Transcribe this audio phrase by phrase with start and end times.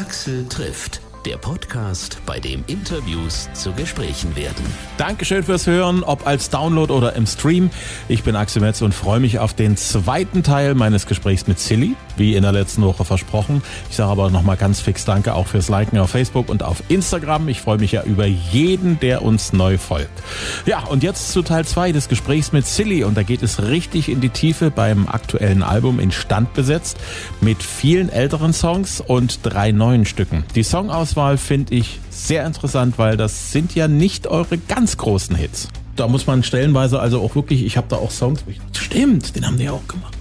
[0.00, 4.64] Axel trifft der Podcast, bei dem Interviews zu Gesprächen werden.
[4.96, 7.70] Dankeschön fürs Hören, ob als Download oder im Stream.
[8.08, 11.96] Ich bin Axel Metz und freue mich auf den zweiten Teil meines Gesprächs mit Silly,
[12.16, 13.62] wie in der letzten Woche versprochen.
[13.90, 17.48] Ich sage aber nochmal ganz fix Danke auch fürs Liken auf Facebook und auf Instagram.
[17.48, 20.22] Ich freue mich ja über jeden, der uns neu folgt.
[20.66, 24.08] Ja, und jetzt zu Teil 2 des Gesprächs mit Silly und da geht es richtig
[24.08, 26.96] in die Tiefe beim aktuellen Album in Stand besetzt
[27.40, 30.44] mit vielen älteren Songs und drei neuen Stücken.
[30.54, 35.34] Die Songauswahl Auswahl finde ich sehr interessant, weil das sind ja nicht eure ganz großen
[35.34, 35.68] Hits.
[35.96, 38.44] Da muss man stellenweise also auch wirklich, ich habe da auch Songs,
[38.76, 40.14] stimmt, den haben die auch gemacht.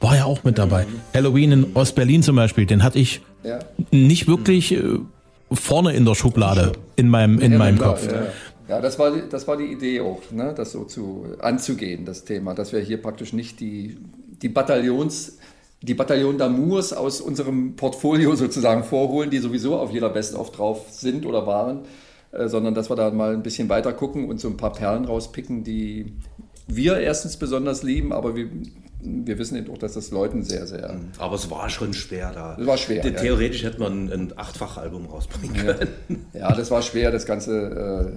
[0.00, 0.86] War ja auch mit dabei.
[0.86, 1.00] Mhm.
[1.14, 3.58] Halloween in Ostberlin zum Beispiel, den hatte ich ja.
[3.90, 4.82] nicht wirklich äh,
[5.52, 8.10] vorne in der Schublade in meinem, in ja, meinem klar, Kopf.
[8.10, 8.22] Ja.
[8.66, 12.54] Ja, das war, das war die Idee auch, ne, das so zu anzugehen, das Thema,
[12.54, 13.98] dass wir hier praktisch nicht die,
[14.40, 15.36] die Bataillons
[15.82, 21.24] die Bataillon d'Amours aus unserem Portfolio sozusagen vorholen, die sowieso auf jeder Best-of drauf sind
[21.24, 21.80] oder waren,
[22.32, 25.04] äh, sondern dass wir da mal ein bisschen weiter gucken und so ein paar Perlen
[25.04, 26.12] rauspicken, die
[26.66, 28.48] wir erstens besonders lieben, aber wir
[29.02, 30.92] wir wissen eben auch, dass das Leuten sehr, sehr.
[30.92, 31.12] Mhm.
[31.18, 32.56] Aber es war schon schwer da.
[32.60, 33.00] Es war schwer.
[33.00, 33.70] Theoretisch ja.
[33.70, 36.26] hätte man ein Achtfach-Album rausbringen können.
[36.32, 36.40] Ja.
[36.40, 36.54] ja.
[36.54, 38.12] das war schwer, das Ganze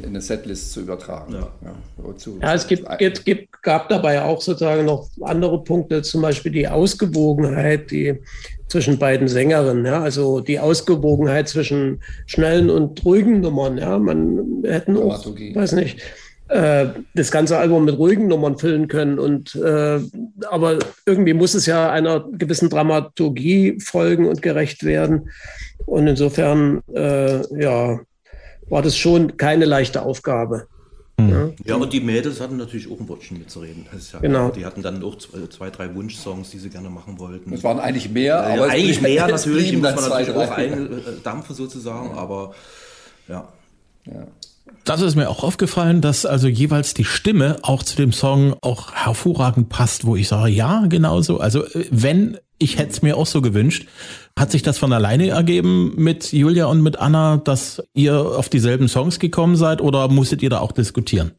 [0.00, 1.34] äh, in eine Setlist zu übertragen.
[1.34, 6.02] Ja, ja, zu, ja es gibt, es gibt, gab dabei auch sozusagen noch andere Punkte,
[6.02, 8.20] zum Beispiel die Ausgewogenheit, die
[8.68, 14.96] zwischen beiden Sängerinnen, ja, also die Ausgewogenheit zwischen schnellen und ruhigen Nummern, ja, man hätten
[14.96, 16.00] auch, weiß nicht,
[16.48, 19.18] äh, das ganze Album mit ruhigen Nummern füllen können.
[19.18, 20.00] Und äh,
[20.48, 25.30] aber irgendwie muss es ja einer gewissen Dramaturgie folgen und gerecht werden.
[25.84, 28.00] Und insofern, äh, ja,
[28.70, 30.66] war das schon keine leichte Aufgabe.
[31.18, 31.30] Mhm.
[31.30, 31.50] Ja.
[31.64, 33.86] ja, und die Mädels hatten natürlich auch ein Wörtchen mitzureden.
[34.12, 34.50] Ja, genau.
[34.50, 37.52] Die hatten dann auch zwei, drei Wunschsongs, die sie gerne machen wollten.
[37.52, 42.12] Es waren eigentlich mehr, aber ja, eigentlich mehr natürlich, muss man natürlich auch eindampfen sozusagen,
[42.12, 42.54] aber
[43.26, 43.48] ja.
[44.06, 44.26] ja.
[44.84, 48.92] Das ist mir auch aufgefallen, dass also jeweils die Stimme auch zu dem Song auch
[48.92, 51.40] hervorragend passt, wo ich sage, ja, genauso.
[51.40, 53.88] Also äh, wenn, ich hätte es mir auch so gewünscht,
[54.38, 58.88] hat sich das von alleine ergeben mit Julia und mit Anna, dass ihr auf dieselben
[58.88, 61.32] Songs gekommen seid oder musstet ihr da auch diskutieren?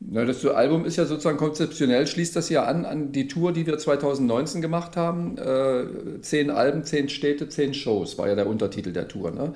[0.00, 3.66] Na, das Album ist ja sozusagen konzeptionell, schließt das ja an an die Tour, die
[3.66, 5.36] wir 2019 gemacht haben.
[5.38, 9.32] Äh, zehn Alben, zehn Städte, zehn Shows war ja der Untertitel der Tour.
[9.32, 9.54] Ne?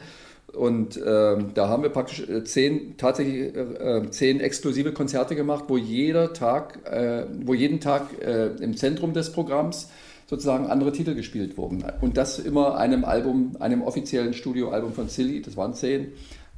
[0.52, 5.64] Und ähm, da haben wir praktisch äh, zehn, tatsächlich äh, äh, zehn exklusive Konzerte gemacht,
[5.68, 9.90] wo jeder Tag, äh, wo jeden Tag äh, im Zentrum des Programms
[10.32, 11.84] sozusagen andere Titel gespielt wurden.
[12.00, 16.12] Und das immer einem Album, einem offiziellen Studioalbum von Silly, das waren zehn,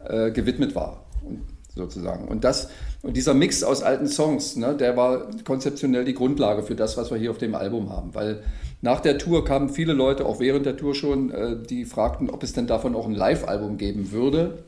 [0.05, 1.03] äh, gewidmet war.
[1.27, 1.41] Und,
[1.75, 2.29] sozusagen.
[2.29, 2.69] Und das,
[3.03, 7.11] und dieser Mix aus alten Songs, ne, der war konzeptionell die Grundlage für das, was
[7.11, 8.15] wir hier auf dem Album haben.
[8.15, 8.45] Weil
[8.81, 12.45] nach der Tour kamen viele Leute, auch während der Tour schon, äh, die fragten, ob
[12.45, 14.63] es denn davon auch ein Live-Album geben würde.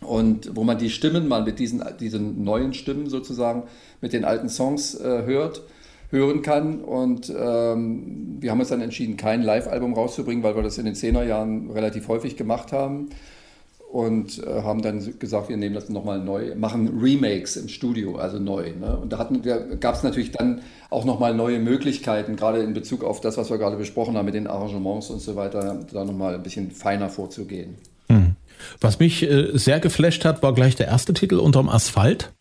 [0.00, 3.62] Und wo man die Stimmen mal mit diesen, diesen neuen Stimmen sozusagen,
[4.00, 5.62] mit den alten Songs äh, hört,
[6.12, 6.80] hören kann.
[6.80, 10.94] Und ähm, wir haben uns dann entschieden, kein Live-Album rauszubringen, weil wir das in den
[10.94, 13.08] 10er Jahren relativ häufig gemacht haben
[13.92, 18.38] und äh, haben dann gesagt, wir nehmen das nochmal neu, machen Remakes im Studio, also
[18.38, 18.72] neu.
[18.72, 18.96] Ne?
[18.96, 23.20] Und da, da gab es natürlich dann auch nochmal neue Möglichkeiten, gerade in Bezug auf
[23.20, 26.42] das, was wir gerade besprochen haben mit den Arrangements und so weiter, da nochmal ein
[26.42, 27.76] bisschen feiner vorzugehen.
[28.08, 28.36] Hm.
[28.80, 32.32] Was mich äh, sehr geflasht hat, war gleich der erste Titel unterm Asphalt.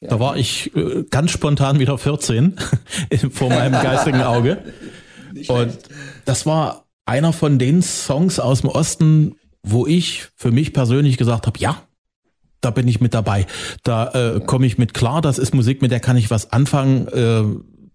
[0.00, 0.10] Ja.
[0.10, 2.56] Da war ich äh, ganz spontan wieder 14
[3.30, 4.58] vor meinem geistigen Auge.
[5.48, 5.78] Und
[6.24, 11.46] das war einer von den Songs aus dem Osten, wo ich für mich persönlich gesagt
[11.46, 11.82] habe, ja,
[12.60, 13.46] da bin ich mit dabei.
[13.82, 17.08] Da äh, komme ich mit klar, das ist Musik, mit der kann ich was anfangen.
[17.08, 17.44] Äh,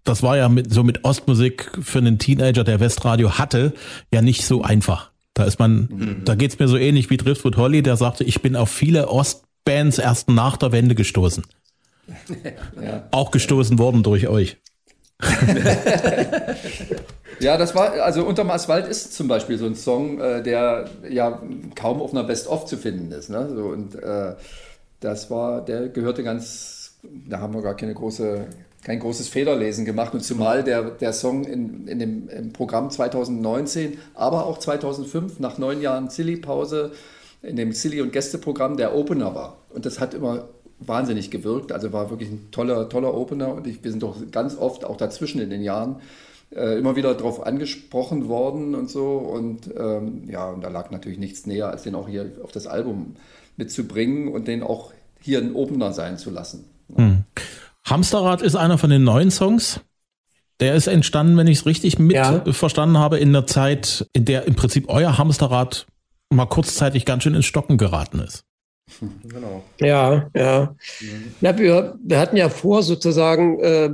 [0.04, 3.74] das war ja mit, so mit Ostmusik für einen Teenager, der Westradio hatte,
[4.12, 5.10] ja nicht so einfach.
[5.34, 6.24] Da ist man, mhm.
[6.24, 9.98] da geht's mir so ähnlich wie Driftwood Holly, der sagte, ich bin auf viele Ostbands
[9.98, 11.44] erst nach der Wende gestoßen.
[12.82, 13.06] Ja.
[13.12, 14.56] Auch gestoßen worden durch euch.
[17.40, 21.40] Ja, das war, also Unterm Asphalt ist zum Beispiel so ein Song, äh, der ja
[21.74, 23.30] kaum auf einer Best-of zu finden ist.
[23.30, 23.48] Ne?
[23.54, 24.34] So, und äh,
[25.00, 28.46] das war, der gehörte ganz, da haben wir gar keine große,
[28.84, 30.12] kein großes Federlesen gemacht.
[30.12, 35.56] Und zumal der, der Song in, in dem im Programm 2019, aber auch 2005, nach
[35.56, 36.92] neun Jahren Silly-Pause,
[37.42, 39.56] in dem Silly- und Gästeprogramm der Opener war.
[39.70, 40.48] Und das hat immer
[40.80, 41.72] wahnsinnig gewirkt.
[41.72, 43.54] Also war wirklich ein toller, toller Opener.
[43.54, 45.96] Und ich, wir sind doch ganz oft auch dazwischen in den Jahren
[46.54, 49.18] äh, immer wieder darauf angesprochen worden und so.
[49.18, 52.66] Und ähm, ja, und da lag natürlich nichts näher, als den auch hier auf das
[52.66, 53.16] Album
[53.56, 56.64] mitzubringen und den auch hier ein Opener sein zu lassen.
[56.94, 57.24] Hm.
[57.84, 59.80] Hamsterrad ist einer von den neuen Songs.
[60.60, 62.42] Der ist entstanden, wenn ich es richtig mit ja.
[62.52, 65.86] verstanden habe, in der Zeit, in der im Prinzip euer Hamsterrad
[66.28, 68.44] mal kurzzeitig ganz schön ins Stocken geraten ist.
[69.28, 69.62] Genau.
[69.80, 70.74] Ja, ja.
[71.40, 73.90] ja wir, wir hatten ja vor, sozusagen äh,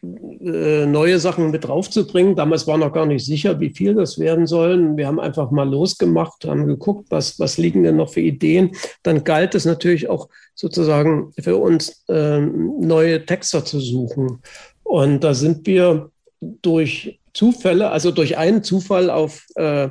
[0.00, 2.36] äh, neue Sachen mit draufzubringen.
[2.36, 4.96] Damals war noch gar nicht sicher, wie viel das werden sollen.
[4.96, 8.76] Wir haben einfach mal losgemacht, haben geguckt, was, was liegen denn noch für Ideen.
[9.02, 14.40] Dann galt es natürlich auch sozusagen für uns äh, neue Texter zu suchen.
[14.84, 19.88] Und da sind wir durch Zufälle, also durch einen Zufall auf äh,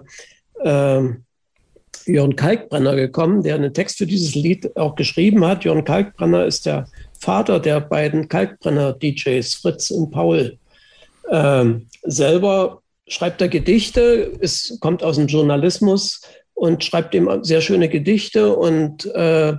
[0.63, 1.03] äh,
[2.05, 5.63] Jörn Kalkbrenner gekommen, der einen Text für dieses Lied auch geschrieben hat.
[5.63, 6.87] Jörn Kalkbrenner ist der
[7.19, 10.57] Vater der beiden Kalkbrenner-DJs, Fritz und Paul.
[11.31, 16.21] Ähm, selber schreibt er Gedichte, es kommt aus dem Journalismus
[16.53, 19.53] und schreibt ihm sehr schöne Gedichte und äh,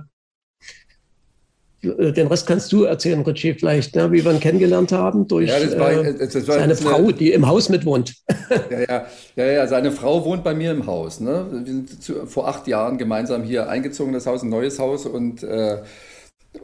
[1.81, 5.59] den Rest kannst du erzählen, Richie, vielleicht, ne, wie wir ihn kennengelernt haben durch ja,
[5.59, 8.15] das war, äh, das war seine Frau, die im Haus mitwohnt.
[8.71, 9.05] Ja, ja,
[9.35, 11.19] ja, ja, seine Frau wohnt bei mir im Haus.
[11.19, 11.45] Ne?
[11.51, 15.43] Wir sind zu, vor acht Jahren gemeinsam hier eingezogen, das Haus, ein neues Haus und
[15.43, 15.77] äh,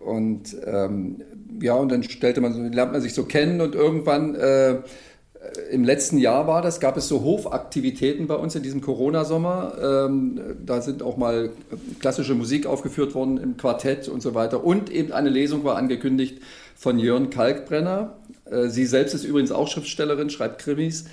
[0.03, 1.21] und ähm,
[1.61, 4.77] ja, und dann stellte man, lernt man sich so kennen und irgendwann äh,
[5.71, 10.07] im letzten Jahr war das, gab es so Hofaktivitäten bei uns in diesem Corona-Sommer.
[10.07, 11.49] Ähm, da sind auch mal
[11.99, 14.63] klassische Musik aufgeführt worden im Quartett und so weiter.
[14.63, 16.41] Und eben eine Lesung war angekündigt
[16.75, 18.17] von Jörn Kalkbrenner.
[18.49, 21.05] Äh, sie selbst ist übrigens auch Schriftstellerin, schreibt Krimis.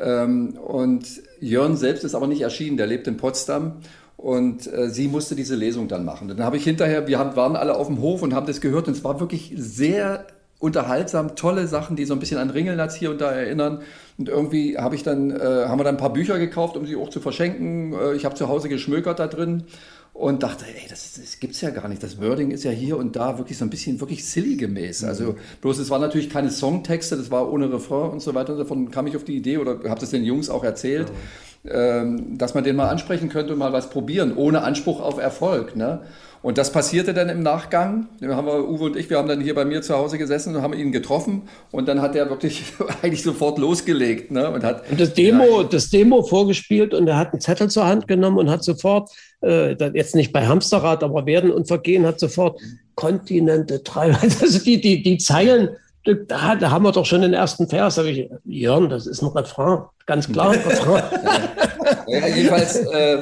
[0.00, 1.06] Ähm, und
[1.40, 3.76] Jörn selbst ist aber nicht erschienen, der lebt in Potsdam.
[4.16, 6.28] Und äh, sie musste diese Lesung dann machen.
[6.28, 8.88] Dann habe ich hinterher, wir haben, waren alle auf dem Hof und haben das gehört
[8.88, 10.26] und es war wirklich sehr
[10.58, 13.82] unterhaltsam, tolle Sachen, die so ein bisschen an Ringelnatz hier und da erinnern.
[14.18, 16.96] Und irgendwie habe ich dann, äh, haben wir dann ein paar Bücher gekauft, um sie
[16.96, 17.92] auch zu verschenken.
[17.92, 19.64] Äh, ich habe zu Hause geschmökert da drin
[20.14, 22.02] und dachte, ey, das, das gibt's ja gar nicht.
[22.02, 25.04] Das Wording ist ja hier und da wirklich so ein bisschen wirklich silly gemäß.
[25.04, 25.36] Also mhm.
[25.60, 28.56] bloß es waren natürlich keine Songtexte, das war ohne Refrain und so weiter.
[28.56, 31.10] Davon kam ich auf die Idee oder habe das den Jungs auch erzählt.
[31.10, 35.76] Mhm dass man den mal ansprechen könnte und mal was probieren, ohne Anspruch auf Erfolg.
[35.76, 36.00] Ne?
[36.42, 38.06] Und das passierte dann im Nachgang.
[38.20, 40.54] Da haben wir, Uwe und ich, wir haben dann hier bei mir zu Hause gesessen
[40.54, 41.42] und haben ihn getroffen
[41.72, 42.62] und dann hat er wirklich
[43.02, 44.30] eigentlich sofort losgelegt.
[44.30, 44.48] Ne?
[44.50, 47.86] Und, hat, und das, Demo, ja, das Demo vorgespielt und er hat einen Zettel zur
[47.86, 49.10] Hand genommen und hat sofort,
[49.42, 52.60] äh, jetzt nicht bei Hamsterrad, aber Werden und Vergehen, hat sofort
[52.94, 55.70] Kontinente, drei, also die, die, die Zeilen
[56.28, 57.96] da, da haben wir doch schon den ersten Vers.
[57.96, 60.54] Da ich, Jörn, das ist ein Refrain, ganz klar.
[62.08, 63.18] Ja, jedenfalls, äh,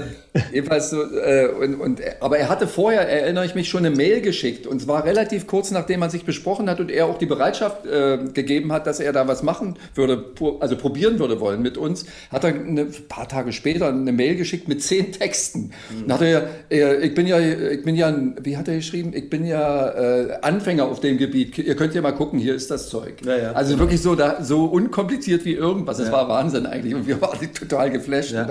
[0.52, 4.20] jedenfalls so, äh, und, und, aber er hatte vorher, erinnere ich mich, schon eine Mail
[4.20, 7.86] geschickt und zwar relativ kurz nachdem man sich besprochen hat und er auch die Bereitschaft
[7.86, 10.24] äh, gegeben hat, dass er da was machen würde,
[10.60, 14.68] also probieren würde wollen mit uns, hat er ein paar Tage später eine Mail geschickt
[14.68, 15.72] mit zehn Texten.
[16.06, 16.12] Mhm.
[16.12, 19.12] Hat er, äh, ich bin ja, ich bin ja, wie hat er geschrieben?
[19.14, 21.58] Ich bin ja äh, Anfänger auf dem Gebiet.
[21.58, 23.14] Ihr könnt ja mal gucken, hier ist das Zeug.
[23.24, 25.98] Ja, ja, also wirklich so, da, so unkompliziert wie irgendwas.
[25.98, 26.12] Das ja.
[26.12, 28.32] war Wahnsinn eigentlich und wir waren total geflasht.
[28.32, 28.44] Ja.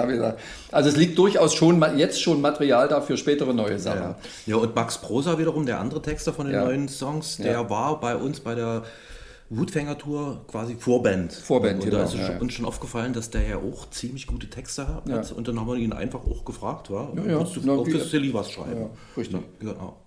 [0.72, 4.02] Also es liegt durchaus schon jetzt schon Material da für spätere neue Sachen.
[4.02, 4.56] Ja, ja.
[4.58, 8.40] und Max Prosa wiederum, der andere Texter von den neuen Songs, der war bei uns
[8.40, 8.84] bei der
[9.50, 11.34] Wutfänger-Tour quasi Vorband.
[11.34, 14.88] Vorband, Und da ist ja, uns schon aufgefallen, dass der ja auch ziemlich gute Texte
[14.88, 15.08] hat.
[15.08, 15.22] Ja.
[15.36, 17.44] Und dann haben wir ihn einfach auch gefragt, war, ja, ja.
[17.44, 18.81] du auch für Silly was schreiben?
[18.81, 19.40] Ja, richtig.
[19.60, 19.98] Genau.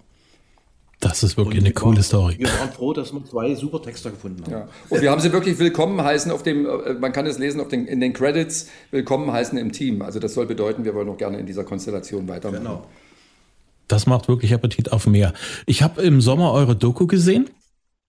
[1.08, 2.36] Das ist wirklich eine coole waren, Story.
[2.38, 4.52] Wir waren froh, dass wir zwei super Texter gefunden haben.
[4.52, 4.68] Ja.
[4.88, 7.68] Und wir haben sie wirklich willkommen heißen auf dem, äh, man kann es lesen auf
[7.68, 10.02] den, in den Credits, willkommen heißen im Team.
[10.02, 12.64] Also das soll bedeuten, wir wollen auch gerne in dieser Konstellation weitermachen.
[12.64, 12.86] Genau.
[13.86, 15.32] Das macht wirklich Appetit auf mehr.
[15.66, 17.50] Ich habe im Sommer eure Doku gesehen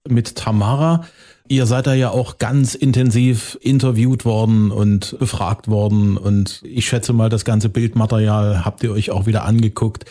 [0.10, 1.06] mit Tamara.
[1.48, 7.14] Ihr seid da ja auch ganz intensiv interviewt worden und befragt worden und ich schätze
[7.14, 10.06] mal, das ganze Bildmaterial habt ihr euch auch wieder angeguckt.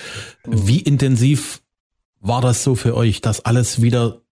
[0.47, 0.69] Mhm.
[0.69, 1.61] Wie intensiv
[2.27, 4.23] war das so für euch, das alles wieder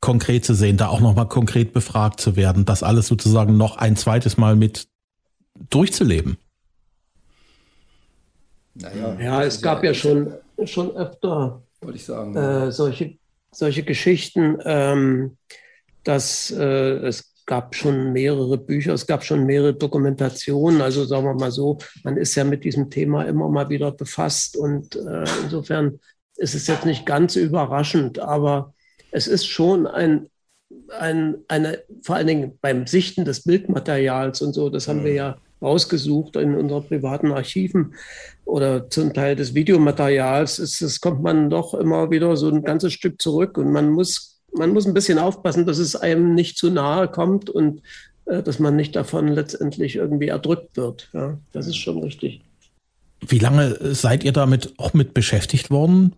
[0.00, 3.96] konkret zu sehen, da auch nochmal konkret befragt zu werden, das alles sozusagen noch ein
[3.96, 4.88] zweites Mal mit
[5.68, 6.38] durchzuleben?
[8.74, 10.32] Naja, ja, es gab ja schon,
[10.64, 13.18] schon öfter wollte ich sagen, äh, solche,
[13.50, 15.36] solche Geschichten, ähm,
[16.04, 20.82] dass äh, es gab schon mehrere Bücher, es gab schon mehrere Dokumentationen.
[20.82, 24.56] Also sagen wir mal so, man ist ja mit diesem Thema immer mal wieder befasst
[24.56, 25.98] und äh, insofern
[26.40, 28.72] ist es jetzt nicht ganz überraschend, aber
[29.12, 30.28] es ist schon ein,
[30.98, 35.16] ein, eine, vor allen Dingen beim Sichten des Bildmaterials und so, das haben wir mhm.
[35.16, 37.94] ja rausgesucht in unseren privaten Archiven
[38.46, 42.94] oder zum Teil des Videomaterials, ist, es kommt man doch immer wieder so ein ganzes
[42.94, 46.70] Stück zurück und man muss, man muss ein bisschen aufpassen, dass es einem nicht zu
[46.70, 47.82] nahe kommt und
[48.24, 51.10] äh, dass man nicht davon letztendlich irgendwie erdrückt wird.
[51.12, 52.40] Ja, das ist schon richtig.
[53.26, 56.14] Wie lange seid ihr damit auch mit beschäftigt worden?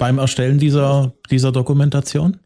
[0.00, 2.38] Beim Erstellen dieser, dieser Dokumentation?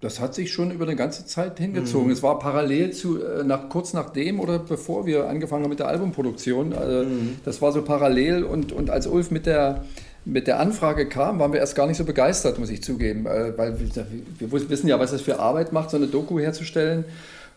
[0.00, 2.06] Das hat sich schon über eine ganze Zeit hingezogen.
[2.06, 2.12] Mhm.
[2.12, 5.88] Es war parallel zu, äh, nach, kurz nachdem oder bevor wir angefangen haben mit der
[5.88, 6.72] Albumproduktion.
[6.72, 7.36] Also mhm.
[7.44, 9.84] Das war so parallel und, und als Ulf mit der,
[10.24, 13.26] mit der Anfrage kam, waren wir erst gar nicht so begeistert, muss ich zugeben.
[13.26, 14.06] Äh, weil wir,
[14.38, 17.04] wir wissen ja, was das für Arbeit macht, so eine Doku herzustellen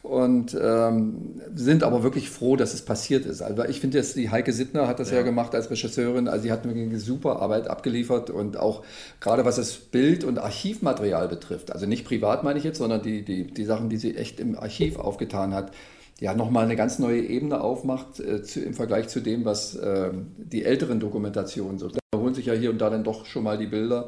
[0.07, 3.41] und ähm, sind aber wirklich froh, dass es passiert ist.
[3.41, 5.17] Also ich finde jetzt, die Heike Sittner hat das ja.
[5.17, 8.83] ja, gemacht als Regisseurin, also sie hat eine super Arbeit abgeliefert und auch
[9.19, 13.23] gerade was das Bild- und Archivmaterial betrifft, also nicht privat meine ich jetzt, sondern die,
[13.23, 15.71] die, die Sachen, die sie echt im Archiv aufgetan hat,
[16.19, 20.11] ja nochmal eine ganz neue Ebene aufmacht äh, zu, im Vergleich zu dem, was äh,
[20.37, 21.89] die älteren Dokumentationen so.
[21.89, 24.07] Da holen sich ja hier und da dann doch schon mal die Bilder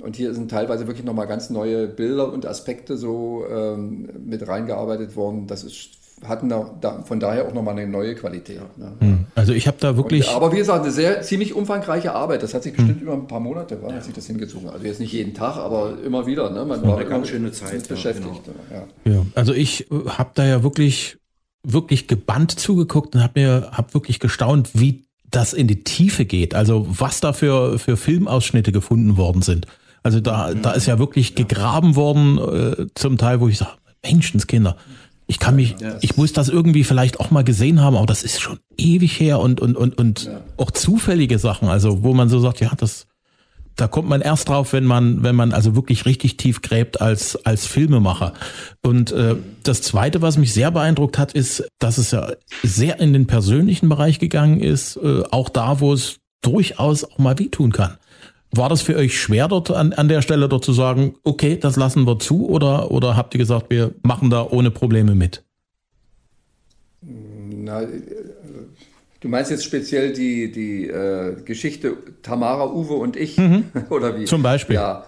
[0.00, 5.14] und hier sind teilweise wirklich nochmal ganz neue Bilder und Aspekte so ähm, mit reingearbeitet
[5.14, 5.46] worden.
[5.46, 5.90] Das ist,
[6.26, 8.60] hatten da, da von daher auch nochmal eine neue Qualität.
[8.76, 8.92] Ne?
[8.98, 9.26] Hm.
[9.34, 10.28] Also ich habe da wirklich.
[10.28, 12.42] Und, aber wie gesagt, eine sehr ziemlich umfangreiche Arbeit.
[12.42, 13.06] Das hat sich bestimmt hm.
[13.06, 13.96] über ein paar Monate war, ja.
[13.96, 14.68] hat sich das hingezogen.
[14.68, 16.50] Also jetzt nicht jeden Tag, aber immer wieder.
[16.50, 16.64] Ne?
[16.64, 18.42] Man war eine ganz schöne Zeit beschäftigt.
[18.44, 18.86] Genau.
[19.04, 19.12] Ja.
[19.12, 19.26] ja.
[19.34, 21.18] also ich äh, habe da ja wirklich
[21.66, 26.54] wirklich gebannt zugeguckt und habe mir hab wirklich gestaunt, wie das in die Tiefe geht.
[26.54, 29.66] Also was da für, für Filmausschnitte gefunden worden sind.
[30.04, 33.72] Also da, da ist ja wirklich gegraben worden, äh, zum Teil, wo ich sage,
[34.04, 34.76] Menschenskinder.
[35.26, 38.42] Ich kann mich, ich muss das irgendwie vielleicht auch mal gesehen haben, aber das ist
[38.42, 40.42] schon ewig her und, und, und, und ja.
[40.58, 43.06] auch zufällige Sachen, also wo man so sagt, ja, das,
[43.74, 47.36] da kommt man erst drauf, wenn man, wenn man also wirklich richtig tief gräbt als,
[47.46, 48.34] als Filmemacher.
[48.82, 52.32] Und äh, das zweite, was mich sehr beeindruckt hat, ist, dass es ja
[52.62, 57.38] sehr in den persönlichen Bereich gegangen ist, äh, auch da, wo es durchaus auch mal
[57.38, 57.96] wehtun kann.
[58.56, 61.76] War das für euch schwer dort an, an der Stelle dort zu sagen, okay, das
[61.76, 65.42] lassen wir zu oder, oder habt ihr gesagt, wir machen da ohne Probleme mit?
[67.00, 67.82] Na,
[69.20, 73.64] du meinst jetzt speziell die, die äh, Geschichte Tamara, Uwe und ich mhm.
[73.90, 74.24] oder wie?
[74.24, 74.76] Zum Beispiel.
[74.76, 75.06] Ja,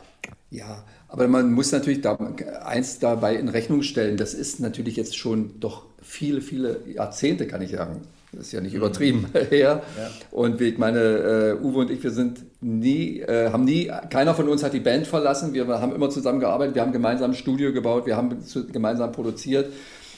[0.50, 0.84] ja.
[1.08, 2.18] Aber man muss natürlich da,
[2.64, 7.62] eins dabei in Rechnung stellen, das ist natürlich jetzt schon doch viele, viele Jahrzehnte, kann
[7.62, 8.02] ich sagen,
[8.36, 9.38] das ist ja nicht übertrieben mhm.
[9.50, 9.82] her.
[9.96, 10.10] Ja.
[10.30, 14.48] Und ich meine, äh, Uwe und ich, wir sind nie, äh, haben nie, keiner von
[14.48, 15.54] uns hat die Band verlassen.
[15.54, 18.36] Wir haben immer zusammen gearbeitet, wir haben gemeinsam ein Studio gebaut, wir haben
[18.72, 19.72] gemeinsam produziert.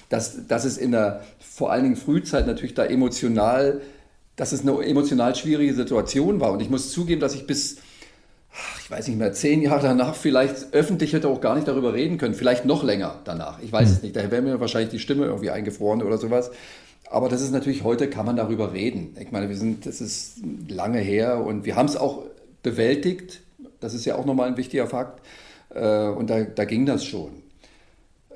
[0.09, 3.83] Dass, dass es in der vor allen Dingen Frühzeit natürlich da emotional,
[4.37, 6.53] dass es eine emotional schwierige Situation war.
[6.53, 7.77] Und ich muss zugeben, dass ich bis,
[8.83, 12.17] ich weiß nicht mehr, zehn Jahre danach vielleicht öffentlich hätte auch gar nicht darüber reden
[12.17, 12.33] können.
[12.33, 13.59] Vielleicht noch länger danach.
[13.63, 13.95] Ich weiß mhm.
[13.95, 14.17] es nicht.
[14.17, 16.51] Daher wäre mir wahrscheinlich die Stimme irgendwie eingefroren oder sowas.
[17.11, 19.17] Aber das ist natürlich, heute kann man darüber reden.
[19.19, 20.39] Ich meine, wir sind, das ist
[20.69, 22.25] lange her und wir haben es auch
[22.63, 23.41] bewältigt.
[23.81, 25.23] Das ist ja auch nochmal ein wichtiger Fakt.
[25.75, 27.43] Äh, und da, da ging das schon.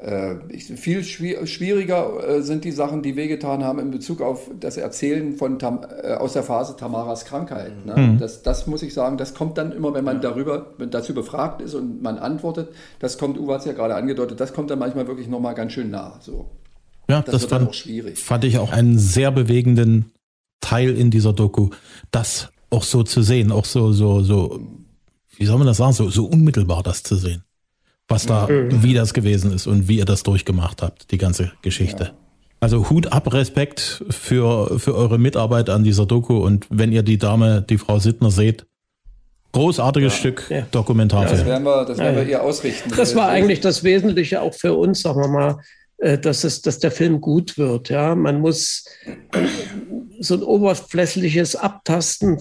[0.00, 5.36] Äh, viel schwieriger äh, sind die Sachen, die wehgetan haben in Bezug auf das Erzählen
[5.36, 5.84] von Tam,
[6.18, 7.84] aus der Phase Tamaras Krankheit.
[7.84, 7.94] Ne?
[7.96, 8.18] Mhm.
[8.18, 11.74] Das, das, muss ich sagen, das kommt dann immer, wenn man darüber dazu befragt ist
[11.74, 12.70] und man antwortet.
[12.98, 15.72] Das kommt, Uwe hat es ja gerade angedeutet, das kommt dann manchmal wirklich nochmal ganz
[15.72, 16.18] schön nah.
[16.20, 16.46] So.
[17.08, 17.74] Ja, das, das fand,
[18.14, 20.12] fand ich auch einen sehr bewegenden
[20.60, 21.70] Teil in dieser Doku,
[22.10, 24.60] das auch so zu sehen, auch so, so, so,
[25.36, 27.42] wie soll man das sagen, so, so unmittelbar das zu sehen.
[28.08, 28.82] Was da, mhm.
[28.82, 32.04] wie das gewesen ist und wie ihr das durchgemacht habt, die ganze Geschichte.
[32.04, 32.10] Ja.
[32.60, 37.18] Also Hut ab, Respekt für, für eure Mitarbeit an dieser Doku und wenn ihr die
[37.18, 38.66] Dame, die Frau Sittner seht,
[39.52, 40.18] großartiges ja.
[40.18, 40.66] Stück ja.
[40.70, 41.38] Dokumentarfilm.
[41.38, 42.92] das werden wir, das werden wir ihr ausrichten.
[42.96, 45.58] Das war eigentlich das Wesentliche auch für uns, sagen wir mal,
[46.02, 47.88] dass, es, dass der Film gut wird.
[47.88, 48.16] Ja?
[48.16, 48.84] Man muss
[50.18, 52.38] so ein oberflächliches Abtasten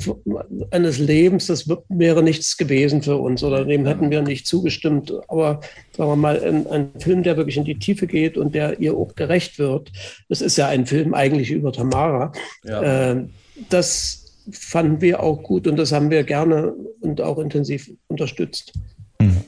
[0.71, 5.13] eines Lebens, das wäre nichts gewesen für uns oder dem hätten wir nicht zugestimmt.
[5.27, 5.61] Aber
[5.95, 8.95] sagen wir mal, ein, ein, Film, der wirklich in die Tiefe geht und der ihr
[8.95, 9.91] auch gerecht wird,
[10.27, 12.31] das ist ja ein Film eigentlich über Tamara.
[12.63, 13.11] Ja.
[13.11, 13.25] Äh,
[13.69, 18.73] das fanden wir auch gut und das haben wir gerne und auch intensiv unterstützt.
[19.19, 19.43] Mhm.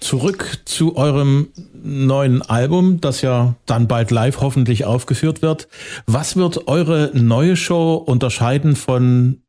[0.00, 5.68] Zurück zu eurem neuen Album, das ja dann bald live hoffentlich aufgeführt wird.
[6.06, 9.42] Was wird eure neue Show unterscheiden von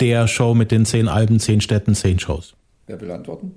[0.00, 2.54] der Show mit den zehn Alben, zehn Städten, zehn Shows?
[2.86, 3.54] Wer will antworten?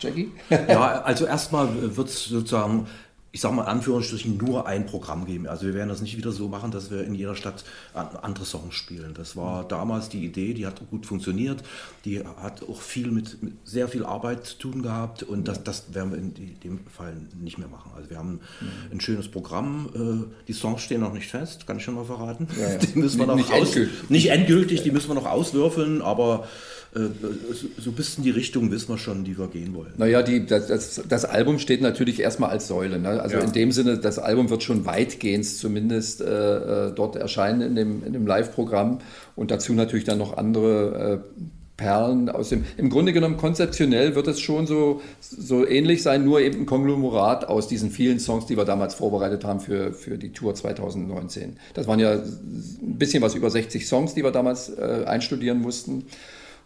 [0.00, 0.32] Jackie?
[0.50, 2.86] ja, also erstmal wird es sozusagen
[3.30, 5.46] ich sage mal in Anführungsstrichen, nur ein Programm geben.
[5.46, 8.74] Also wir werden das nicht wieder so machen, dass wir in jeder Stadt andere Songs
[8.74, 9.12] spielen.
[9.14, 11.62] Das war damals die Idee, die hat gut funktioniert,
[12.06, 15.94] die hat auch viel mit, mit sehr viel Arbeit zu tun gehabt und das, das
[15.94, 17.92] werden wir in dem Fall nicht mehr machen.
[17.94, 18.92] Also wir haben mhm.
[18.92, 22.48] ein schönes Programm, äh, die Songs stehen noch nicht fest, kann ich schon mal verraten.
[22.58, 22.78] Ja, ja.
[22.88, 24.10] Die müssen wir noch nicht, aus, endgültig.
[24.10, 26.48] nicht endgültig, die müssen wir noch auswürfeln, aber
[26.94, 29.92] so ein bisschen die Richtung wissen wir schon, die wir gehen wollen.
[29.98, 32.98] Naja, die, das, das Album steht natürlich erstmal als Säule.
[32.98, 33.20] Ne?
[33.20, 33.42] Also ja.
[33.42, 38.04] in dem Sinne, das Album wird schon weitgehend zumindest äh, äh, dort erscheinen in dem,
[38.04, 38.98] in dem Live-Programm
[39.36, 41.40] und dazu natürlich dann noch andere äh,
[41.76, 42.64] Perlen aus dem.
[42.76, 47.46] Im Grunde genommen konzeptionell wird es schon so, so ähnlich sein, nur eben ein Konglomerat
[47.46, 51.56] aus diesen vielen Songs, die wir damals vorbereitet haben für, für die Tour 2019.
[51.74, 56.06] Das waren ja ein bisschen was über 60 Songs, die wir damals äh, einstudieren mussten.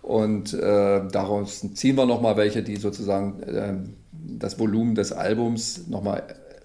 [0.03, 3.75] Und äh, daraus ziehen wir nochmal welche, die sozusagen äh,
[4.39, 6.23] das Volumen des Albums nochmal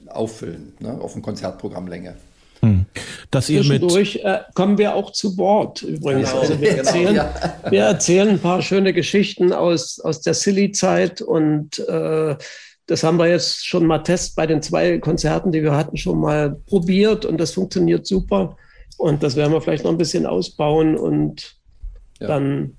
[0.07, 2.15] auffüllen, ne, auf ein Konzertprogrammlänge.
[2.61, 2.85] Hm.
[3.29, 6.29] Dass ihr Zwischendurch mit äh, kommen wir auch zu Wort übrigens.
[6.29, 7.33] Genau, also wir, genau, erzählen, ja.
[7.69, 12.35] wir erzählen ein paar schöne Geschichten aus, aus der Silly-Zeit und äh,
[12.87, 16.19] das haben wir jetzt schon mal test bei den zwei Konzerten, die wir hatten, schon
[16.19, 18.55] mal probiert und das funktioniert super.
[18.97, 21.57] Und das werden wir vielleicht noch ein bisschen ausbauen und
[22.19, 22.27] ja.
[22.27, 22.76] dann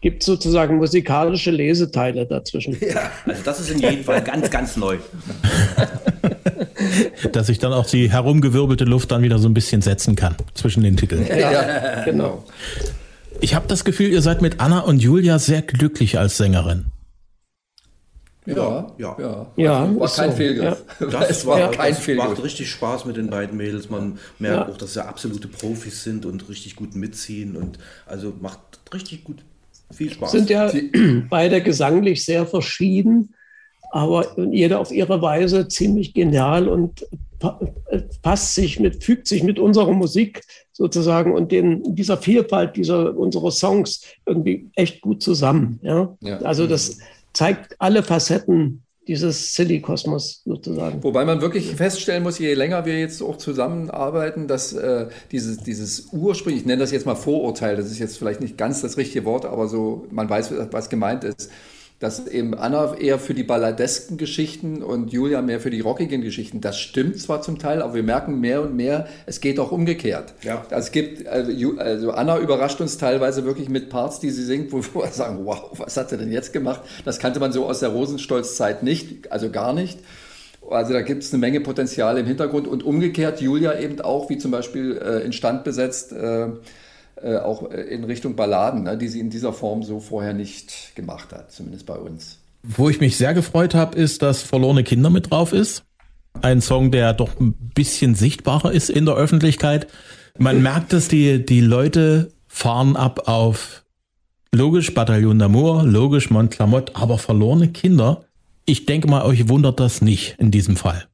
[0.00, 2.76] gibt es sozusagen musikalische Leseteile dazwischen.
[2.86, 4.98] Ja, also das ist in jedem Fall ganz, ganz neu.
[7.32, 10.82] Dass sich dann auch die herumgewirbelte Luft dann wieder so ein bisschen setzen kann zwischen
[10.82, 11.26] den Titeln.
[11.26, 12.44] Ja, ja genau.
[13.40, 16.86] Ich habe das Gefühl, ihr seid mit Anna und Julia sehr glücklich als Sängerin.
[18.46, 19.46] Ja, ja, ja.
[19.56, 20.36] ja war kein so.
[20.36, 20.84] Fehlgriff.
[21.00, 21.06] Ja.
[21.10, 21.68] Das es war ja.
[21.68, 22.28] kein das Fehlgriff.
[22.28, 23.90] macht richtig Spaß mit den beiden Mädels.
[23.90, 28.60] Man merkt auch, dass sie absolute Profis sind und richtig gut mitziehen und also macht
[28.94, 29.44] richtig gut
[29.92, 30.32] viel Spaß.
[30.32, 30.70] Sind ja
[31.30, 33.34] beide gesanglich sehr verschieden,
[33.90, 37.06] aber jeder auf ihre Weise ziemlich genial und
[38.22, 43.50] passt sich mit, fügt sich mit unserer Musik sozusagen und den, dieser Vielfalt dieser unserer
[43.50, 45.78] Songs irgendwie echt gut zusammen.
[45.82, 46.16] Ja?
[46.20, 46.38] ja.
[46.38, 46.98] Also das
[47.32, 51.02] zeigt alle Facetten dieses Silly-Kosmos sozusagen.
[51.02, 56.08] Wobei man wirklich feststellen muss, je länger wir jetzt auch zusammenarbeiten, dass äh, dieses, dieses
[56.12, 59.24] ursprünglich, ich nenne das jetzt mal Vorurteil, das ist jetzt vielleicht nicht ganz das richtige
[59.24, 61.50] Wort, aber so, man weiß, was gemeint ist
[61.98, 66.60] dass eben Anna eher für die balladesken Geschichten und Julia mehr für die rockigen Geschichten.
[66.60, 70.34] Das stimmt zwar zum Teil, aber wir merken mehr und mehr, es geht auch umgekehrt.
[70.42, 70.62] Ja.
[70.70, 74.82] Es gibt, also, also Anna überrascht uns teilweise wirklich mit Parts, die sie singt, wo
[74.82, 76.82] wir sagen, wow, was hat sie denn jetzt gemacht?
[77.06, 79.98] Das kannte man so aus der Rosenstolz-Zeit nicht, also gar nicht.
[80.68, 84.36] Also da gibt es eine Menge Potenzial im Hintergrund und umgekehrt Julia eben auch, wie
[84.36, 86.48] zum Beispiel äh, instand besetzt, äh,
[87.22, 90.94] äh, auch äh, in Richtung Balladen, ne, die sie in dieser Form so vorher nicht
[90.94, 92.38] gemacht hat, zumindest bei uns.
[92.62, 95.84] Wo ich mich sehr gefreut habe, ist, dass Verlorene Kinder mit drauf ist.
[96.42, 99.86] Ein Song, der doch ein bisschen sichtbarer ist in der Öffentlichkeit.
[100.36, 103.84] Man merkt, dass die, die Leute fahren ab auf
[104.52, 108.24] logisch Bataillon d'Amour, logisch Montclamotte, aber verlorene Kinder.
[108.64, 111.06] Ich denke mal, euch wundert das nicht in diesem Fall.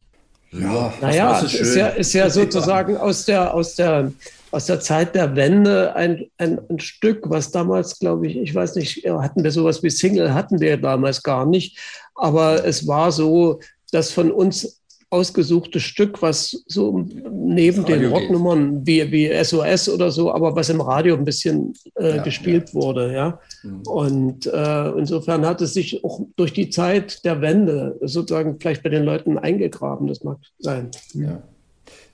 [0.53, 4.13] Ja, naja, ist, ist, ja, ist ja sozusagen aus der, aus der
[4.53, 8.77] aus der Zeit der Wende ein, ein, ein Stück, was damals, glaube ich, ich weiß
[8.77, 11.79] nicht, hatten wir sowas wie Single, hatten wir damals gar nicht,
[12.15, 13.61] aber es war so,
[13.91, 20.33] dass von uns ausgesuchte Stück, was so neben den Rocknummern wie, wie SOS oder so,
[20.33, 22.75] aber was im Radio ein bisschen äh, ja, gespielt ja.
[22.75, 23.13] wurde.
[23.13, 23.39] Ja?
[23.63, 23.83] Mhm.
[23.83, 28.89] Und äh, insofern hat es sich auch durch die Zeit der Wende sozusagen vielleicht bei
[28.89, 30.91] den Leuten eingegraben, das mag sein.
[31.13, 31.43] Ja.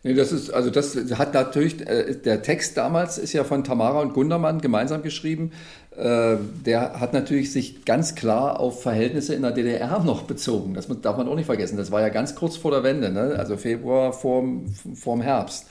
[0.04, 4.00] Nee, das ist, also das hat natürlich, äh, der Text damals ist ja von Tamara
[4.00, 5.50] und Gundermann gemeinsam geschrieben.
[5.96, 10.74] Äh, der hat natürlich sich ganz klar auf Verhältnisse in der DDR noch bezogen.
[10.74, 11.76] Das darf man auch nicht vergessen.
[11.76, 13.34] Das war ja ganz kurz vor der Wende, ne?
[13.36, 15.66] also Februar vorm, vorm Herbst.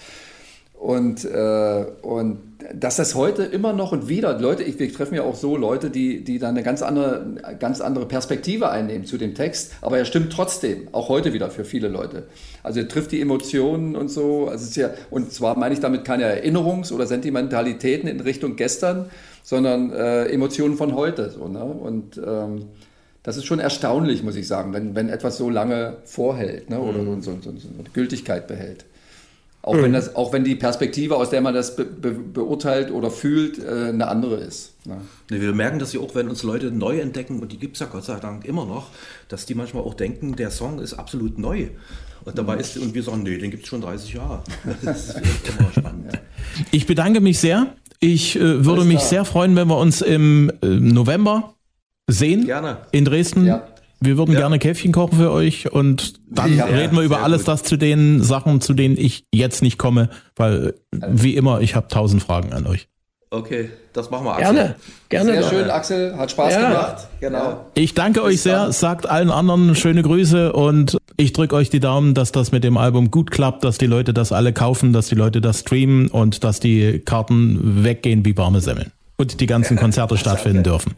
[0.77, 2.39] Und, äh, und
[2.73, 5.89] dass das heute immer noch und wieder, Leute, ich, wir treffen ja auch so Leute,
[5.89, 7.25] die, die dann eine ganz andere,
[7.59, 11.65] ganz andere Perspektive einnehmen zu dem Text, aber er stimmt trotzdem, auch heute wieder für
[11.65, 12.23] viele Leute.
[12.61, 15.79] Also er trifft die Emotionen und so, also es ist ja, und zwar meine ich
[15.79, 19.09] damit keine Erinnerungs- oder Sentimentalitäten in Richtung gestern,
[19.43, 21.31] sondern äh, Emotionen von heute.
[21.31, 21.63] So, ne?
[21.63, 22.65] Und ähm,
[23.23, 26.79] das ist schon erstaunlich, muss ich sagen, wenn, wenn etwas so lange vorhält ne?
[26.79, 27.21] oder mhm.
[27.21, 28.85] so, so, so, so eine Gültigkeit behält.
[29.67, 29.83] Auch, mhm.
[29.83, 33.59] wenn das, auch wenn die Perspektive, aus der man das be be beurteilt oder fühlt,
[33.59, 34.75] äh, eine andere ist.
[34.85, 35.01] Ne?
[35.27, 37.87] Wir merken das ja auch, wenn uns Leute neu entdecken, und die gibt es ja
[37.87, 38.91] Gott sei Dank immer noch,
[39.27, 41.67] dass die manchmal auch denken, der Song ist absolut neu.
[42.23, 42.61] Und dabei mhm.
[42.61, 44.41] ist, und wir sagen, nee, den gibt es schon 30 Jahre.
[44.81, 45.19] Das ist
[45.59, 46.17] immer spannend.
[46.71, 47.75] Ich bedanke mich sehr.
[47.99, 51.55] Ich äh, würde mich sehr freuen, wenn wir uns im äh, November
[52.09, 52.45] sehen.
[52.45, 52.77] Gerne.
[52.91, 53.45] In Dresden.
[53.45, 53.67] Ja.
[53.99, 54.41] Wir würden ja.
[54.41, 57.47] gerne Käffchen kochen für euch und dann ja, reden wir über alles gut.
[57.49, 61.87] das zu den Sachen, zu denen ich jetzt nicht komme, weil wie immer, ich habe
[61.87, 62.87] tausend Fragen an euch.
[63.29, 64.53] Okay, das machen wir, Axel.
[64.53, 64.75] Gerne,
[65.09, 65.31] gerne.
[65.33, 66.69] Sehr schön, Axel, hat Spaß ja.
[66.69, 67.07] gemacht.
[67.19, 67.65] Genau.
[67.73, 68.71] Ich danke Bis euch sehr, dann.
[68.71, 72.77] sagt allen anderen schöne Grüße und ich drücke euch die Daumen, dass das mit dem
[72.77, 76.45] Album gut klappt, dass die Leute das alle kaufen, dass die Leute das streamen und
[76.45, 80.93] dass die Karten weggehen wie warme Semmeln und die ganzen Konzerte stattfinden dürfen.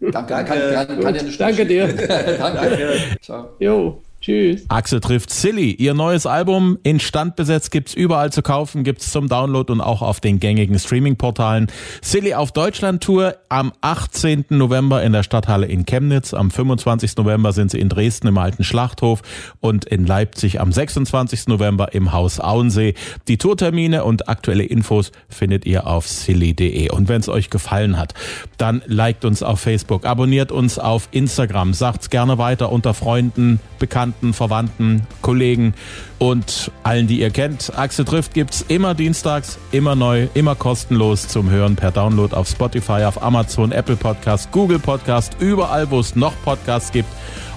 [0.00, 1.88] Danke, kann, kann, kann ja Danke dir.
[2.38, 3.18] Danke.
[3.20, 3.56] Ciao.
[3.58, 4.02] Jo.
[4.20, 4.64] Tschüss.
[4.68, 5.70] Axel trifft Silly.
[5.70, 10.18] Ihr neues Album in Standbesetzt gibt's überall zu kaufen, gibt's zum Download und auch auf
[10.18, 11.68] den gängigen Streaming-Portalen.
[12.02, 14.46] Silly auf Deutschland-Tour am 18.
[14.50, 16.34] November in der Stadthalle in Chemnitz.
[16.34, 17.16] Am 25.
[17.16, 19.22] November sind sie in Dresden im Alten Schlachthof
[19.60, 21.46] und in Leipzig am 26.
[21.46, 22.94] November im Haus Auensee.
[23.28, 26.90] Die Tourtermine und aktuelle Infos findet ihr auf silly.de.
[26.90, 28.14] Und wenn es euch gefallen hat,
[28.56, 34.07] dann liked uns auf Facebook, abonniert uns auf Instagram, sagt's gerne weiter unter Freunden, Bekannten,
[34.08, 35.74] Bekannten, Verwandten, Kollegen
[36.18, 37.72] und allen, die ihr kennt.
[37.76, 43.04] Axel trifft gibt's immer dienstags, immer neu, immer kostenlos zum Hören per Download auf Spotify,
[43.04, 47.08] auf Amazon, Apple Podcast, Google Podcast, überall, wo es noch Podcasts gibt,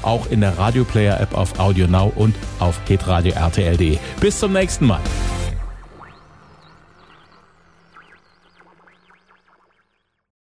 [0.01, 3.97] auch in der Radio Player App auf Audio Now und auf hitradio RTL.de.
[4.19, 5.01] Bis zum nächsten Mal.